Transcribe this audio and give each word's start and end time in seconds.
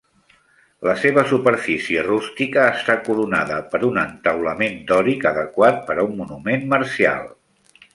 La 0.87 0.95
seva 1.01 1.23
superfície 1.31 2.05
rústica 2.07 2.65
està 2.79 2.97
coronada 3.09 3.61
per 3.75 3.83
un 3.91 4.03
entaulament 4.07 4.83
dòric, 4.95 5.31
adequat 5.37 5.83
per 5.91 6.01
a 6.01 6.11
un 6.13 6.21
monument 6.25 6.71
marcial. 6.77 7.35